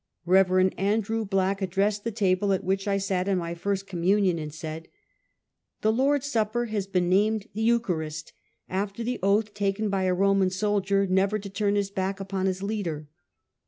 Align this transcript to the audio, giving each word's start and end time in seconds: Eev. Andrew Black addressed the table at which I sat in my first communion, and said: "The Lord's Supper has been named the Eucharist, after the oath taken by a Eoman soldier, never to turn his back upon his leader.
Eev. 0.27 0.73
Andrew 0.79 1.23
Black 1.25 1.61
addressed 1.61 2.03
the 2.03 2.09
table 2.11 2.51
at 2.53 2.63
which 2.63 2.87
I 2.87 2.97
sat 2.97 3.27
in 3.27 3.37
my 3.37 3.53
first 3.53 3.85
communion, 3.85 4.39
and 4.39 4.51
said: 4.51 4.87
"The 5.81 5.93
Lord's 5.93 6.25
Supper 6.25 6.65
has 6.65 6.87
been 6.87 7.07
named 7.07 7.47
the 7.53 7.61
Eucharist, 7.61 8.33
after 8.67 9.03
the 9.03 9.19
oath 9.21 9.53
taken 9.53 9.91
by 9.91 10.05
a 10.05 10.15
Eoman 10.15 10.51
soldier, 10.51 11.05
never 11.05 11.37
to 11.37 11.51
turn 11.51 11.75
his 11.75 11.91
back 11.91 12.19
upon 12.19 12.47
his 12.47 12.63
leader. 12.63 13.09